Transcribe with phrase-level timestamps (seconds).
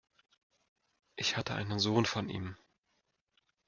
[1.15, 2.57] Ich hatte einen Sohn von ihm.